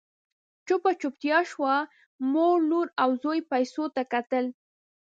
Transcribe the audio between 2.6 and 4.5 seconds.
لور او زوی پيسو ته کتل…